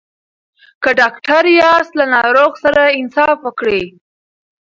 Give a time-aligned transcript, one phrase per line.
[0.83, 3.83] که ډاکټر یاست له ناروغ سره انصاف وکړئ.